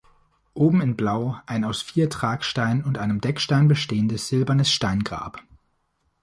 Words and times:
Oben 0.55 0.81
in 0.81 0.97
Blau 0.97 1.39
ein 1.45 1.63
aus 1.63 1.83
vier 1.83 2.09
Tragsteinen 2.09 2.83
und 2.83 2.97
einem 2.97 3.21
Deckstein 3.21 3.67
bestehendes 3.67 4.29
silbernes 4.29 4.71
Steingrab. 4.73 5.43